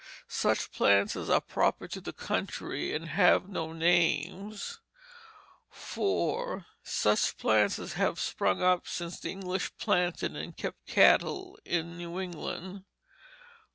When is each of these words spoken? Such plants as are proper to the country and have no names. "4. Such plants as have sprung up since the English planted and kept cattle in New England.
Such 0.27 0.71
plants 0.71 1.15
as 1.15 1.29
are 1.29 1.39
proper 1.41 1.87
to 1.89 2.01
the 2.01 2.11
country 2.11 2.91
and 2.91 3.07
have 3.09 3.47
no 3.47 3.71
names. 3.71 4.79
"4. 5.69 6.65
Such 6.81 7.37
plants 7.37 7.77
as 7.77 7.93
have 7.93 8.19
sprung 8.19 8.63
up 8.63 8.87
since 8.87 9.19
the 9.19 9.29
English 9.29 9.77
planted 9.77 10.35
and 10.35 10.57
kept 10.57 10.87
cattle 10.87 11.59
in 11.65 11.97
New 11.99 12.19
England. 12.19 12.85